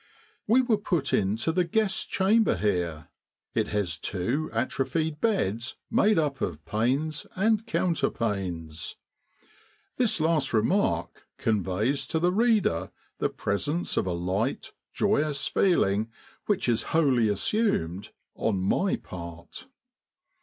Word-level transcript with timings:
We 0.47 0.61
were 0.61 0.79
put 0.79 1.13
into 1.13 1.51
the 1.51 1.63
guest's 1.63 2.05
chamber 2.07 2.55
here. 2.55 3.09
It 3.53 3.67
has 3.67 3.99
two 3.99 4.49
atrophied 4.51 5.21
beds 5.21 5.75
made 5.91 6.17
up 6.17 6.41
of 6.41 6.65
pains 6.65 7.27
and 7.35 7.67
counterpanes. 7.67 8.95
This 9.97 10.19
last 10.19 10.53
remark 10.53 11.27
conveys 11.37 12.07
to 12.07 12.19
the 12.19 12.31
reader 12.31 12.89
the 13.19 13.29
presence 13.29 13.95
of 13.95 14.07
a 14.07 14.11
light, 14.13 14.71
joyous 14.91 15.47
feeling 15.47 16.09
which 16.47 16.67
is 16.67 16.81
wholly 16.97 17.29
assumed 17.29 18.09
on 18.33 18.57
my 18.57 18.95
part. 18.95 19.67